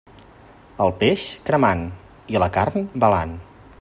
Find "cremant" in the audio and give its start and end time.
1.49-1.85